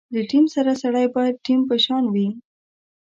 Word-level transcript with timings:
له 0.13 0.21
ټیم 0.29 0.45
سره 0.55 0.71
سړی 0.83 1.05
باید 1.15 1.41
ټیم 1.45 1.59
په 1.69 1.75
شان 1.85 2.03
وي. 2.13 2.27